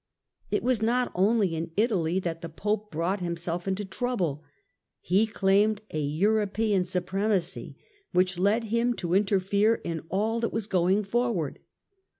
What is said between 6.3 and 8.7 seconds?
pean supremacy, which led